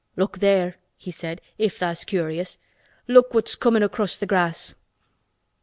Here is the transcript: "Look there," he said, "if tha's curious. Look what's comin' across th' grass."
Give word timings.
"Look 0.15 0.39
there," 0.39 0.77
he 0.97 1.11
said, 1.11 1.41
"if 1.59 1.77
tha's 1.77 2.05
curious. 2.05 2.57
Look 3.07 3.35
what's 3.35 3.53
comin' 3.55 3.83
across 3.83 4.17
th' 4.17 4.25
grass." 4.25 4.73